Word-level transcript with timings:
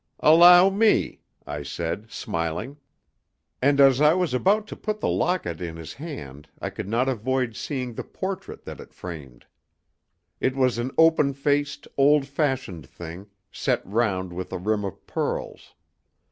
"Allow 0.21 0.71
me," 0.71 1.21
I 1.45 1.61
said, 1.61 2.09
smiling. 2.09 2.77
And 3.61 3.79
as 3.79 4.01
I 4.01 4.15
was 4.15 4.33
about 4.33 4.65
to 4.69 4.75
put 4.75 4.99
the 4.99 5.07
locket 5.07 5.61
in 5.61 5.75
his 5.75 5.93
hand 5.93 6.49
I 6.59 6.71
could 6.71 6.89
not 6.89 7.07
avoid 7.07 7.55
seeing 7.55 7.93
the 7.93 8.03
portrait 8.03 8.65
that 8.65 8.79
it 8.79 8.95
framed. 8.95 9.45
It 10.39 10.55
was 10.55 10.79
an 10.79 10.89
open 10.97 11.33
faced, 11.33 11.87
old 11.99 12.25
fashioned 12.25 12.89
thing, 12.89 13.27
set 13.51 13.85
round 13.85 14.33
with 14.33 14.51
a 14.51 14.57
rim 14.57 14.83
of 14.85 15.05
pearls. 15.05 15.75